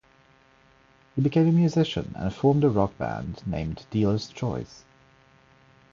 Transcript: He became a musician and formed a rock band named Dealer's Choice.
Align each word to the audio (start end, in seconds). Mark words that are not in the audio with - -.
He 1.15 1.21
became 1.21 1.47
a 1.47 1.51
musician 1.51 2.13
and 2.17 2.33
formed 2.33 2.63
a 2.63 2.71
rock 2.71 2.97
band 2.97 3.43
named 3.45 3.85
Dealer's 3.91 4.29
Choice. 4.29 4.83